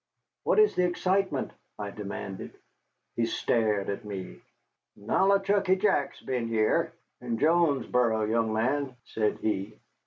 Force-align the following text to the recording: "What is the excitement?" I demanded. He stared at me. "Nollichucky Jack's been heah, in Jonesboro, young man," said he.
"What 0.45 0.57
is 0.57 0.73
the 0.73 0.83
excitement?" 0.87 1.51
I 1.77 1.91
demanded. 1.91 2.55
He 3.15 3.27
stared 3.27 3.87
at 3.87 4.03
me. 4.03 4.41
"Nollichucky 4.97 5.79
Jack's 5.79 6.21
been 6.21 6.47
heah, 6.47 6.91
in 7.21 7.37
Jonesboro, 7.37 8.23
young 8.23 8.51
man," 8.51 8.95
said 9.05 9.37
he. 9.43 9.77